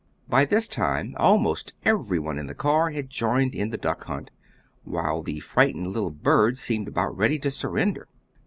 By 0.27 0.45
this 0.45 0.67
time 0.67 1.13
almost 1.19 1.73
everyone 1.85 2.39
in 2.39 2.47
the 2.47 2.55
car 2.55 2.89
had 2.89 3.11
joined 3.11 3.53
in 3.53 3.69
the 3.69 3.77
duck 3.77 4.05
hunt, 4.05 4.31
while 4.83 5.21
the 5.21 5.39
frightened 5.41 5.93
little 5.93 6.09
bird 6.09 6.57
seemed 6.57 6.87
about 6.87 7.15
ready 7.15 7.37
to 7.37 7.51
surrender. 7.51 8.07